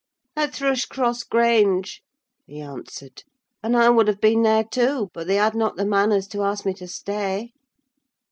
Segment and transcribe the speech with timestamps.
[0.35, 2.01] "At Thrushcross Grange,"
[2.47, 3.23] he answered;
[3.61, 6.65] "and I would have been there too, but they had not the manners to ask
[6.65, 7.51] me to stay."